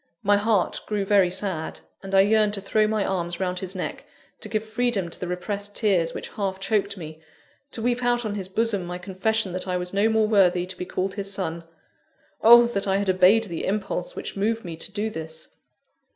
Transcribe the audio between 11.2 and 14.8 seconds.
son. Oh, that I had obeyed the impulse which moved me